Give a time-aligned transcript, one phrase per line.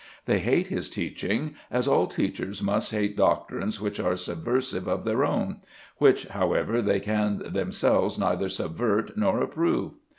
[0.25, 5.23] They hate his teaching, as all teachers must hate doctrines which are subversive of their
[5.23, 5.57] own
[5.99, 9.91] which, however, they can themselves neither subvert nor approve.